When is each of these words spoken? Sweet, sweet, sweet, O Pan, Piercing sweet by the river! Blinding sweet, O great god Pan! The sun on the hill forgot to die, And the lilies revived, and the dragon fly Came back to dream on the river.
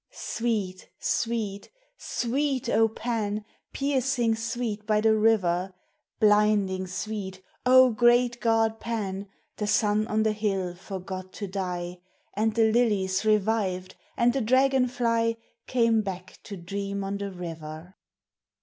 Sweet, 0.09 0.89
sweet, 0.99 1.69
sweet, 1.95 2.67
O 2.69 2.89
Pan, 2.89 3.45
Piercing 3.71 4.33
sweet 4.33 4.87
by 4.87 4.99
the 4.99 5.15
river! 5.15 5.75
Blinding 6.19 6.87
sweet, 6.87 7.43
O 7.67 7.91
great 7.91 8.39
god 8.41 8.79
Pan! 8.79 9.27
The 9.57 9.67
sun 9.67 10.07
on 10.07 10.23
the 10.23 10.31
hill 10.33 10.73
forgot 10.73 11.31
to 11.33 11.45
die, 11.45 11.99
And 12.33 12.55
the 12.55 12.71
lilies 12.71 13.23
revived, 13.25 13.93
and 14.17 14.33
the 14.33 14.41
dragon 14.41 14.87
fly 14.87 15.37
Came 15.67 16.01
back 16.01 16.39
to 16.45 16.57
dream 16.57 17.03
on 17.03 17.19
the 17.19 17.29
river. 17.29 17.93